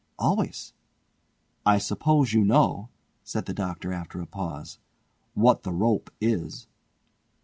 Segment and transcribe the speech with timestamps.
[0.17, 0.73] "Always."
[1.63, 2.89] "I suppose you know,"
[3.23, 4.79] said the Doctor after a pause,
[5.35, 6.65] "what the rope is?"